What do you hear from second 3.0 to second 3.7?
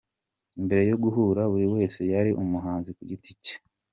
giti cye.